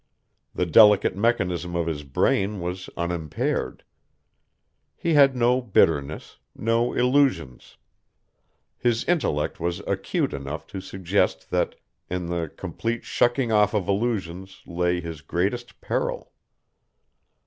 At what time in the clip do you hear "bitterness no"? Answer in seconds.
5.61-6.91